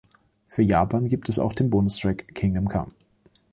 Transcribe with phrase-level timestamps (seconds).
[0.47, 2.91] Für Japan gab es auch den Bonustrack „Kingdom Come“.